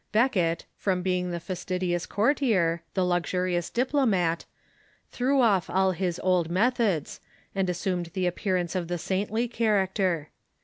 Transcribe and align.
Becket, 0.11 0.65
from 0.75 1.03
being 1.03 1.29
the 1.29 1.39
fastidious 1.39 2.07
courtier, 2.07 2.81
the 2.95 3.03
luxurious 3.03 3.69
diplomat, 3.69 4.45
threw 5.11 5.41
off 5.41 5.69
all 5.69 5.91
his 5.91 6.19
old 6.23 6.49
methods, 6.49 7.19
and 7.53 7.69
assumed 7.69 8.07
the 8.15 8.25
appearance 8.25 8.73
of 8.73 8.87
the 8.87 8.97
saintly 8.97 9.47
character. 9.47 10.29